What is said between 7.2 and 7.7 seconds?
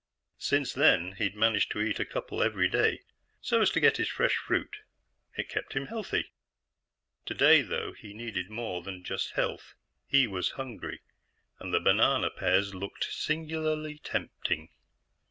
Today,